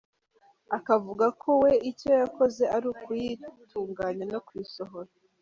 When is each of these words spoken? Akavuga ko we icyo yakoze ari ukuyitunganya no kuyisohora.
Akavuga 0.77 1.25
ko 1.41 1.49
we 1.61 1.71
icyo 1.91 2.11
yakoze 2.21 2.63
ari 2.75 2.85
ukuyitunganya 2.93 4.23
no 4.33 4.39
kuyisohora. 4.45 5.09